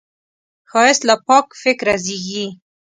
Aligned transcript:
ښایست 0.69 1.01
له 1.09 1.15
پاک 1.27 1.47
فکره 1.61 1.95
زېږي 2.05 2.45